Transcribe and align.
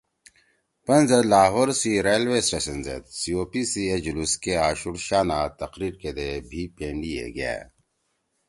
پن 0.85 1.01
زید 1.09 1.25
لاہور 1.31 1.69
سی 1.79 1.91
ریلوے 2.05 2.39
سٹیشن 2.47 2.77
زید 2.85 3.03
COP 3.19 3.51
سی 3.71 3.83
اے 3.89 3.97
جلوس 4.05 4.33
کے 4.43 4.53
آشُوڑ 4.67 4.95
شانا 5.07 5.39
تقریر 5.61 5.93
کیدے 6.01 6.29
بھی 6.49 6.61
پینڈی 6.75 7.13
ئے 7.19 7.27
گأ 7.35 7.55